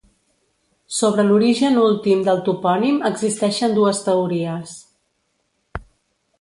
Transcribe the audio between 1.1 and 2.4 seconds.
l'origen últim